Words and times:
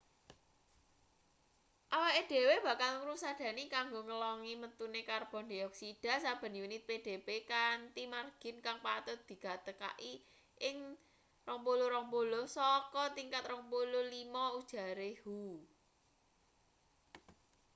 "awake 1.97 2.21
dhewe 2.31 2.55
bakal 2.67 2.91
ngusadani 3.05 3.63
kanggo 3.73 3.99
ngelongi 4.07 4.53
metune 4.61 5.01
karbon 5.11 5.45
dioksida 5.51 6.13
saben 6.25 6.53
unit 6.65 6.81
pdb 6.89 7.27
kanthi 7.51 8.03
margin 8.13 8.55
kang 8.65 8.77
patut 8.85 9.19
digatekaki 9.29 10.13
ing 10.69 10.77
2020 11.45 12.55
saka 12.57 13.03
tingkat 13.17 13.43
2005 13.49 14.59
ujare 14.61 15.09
hu. 15.21 15.39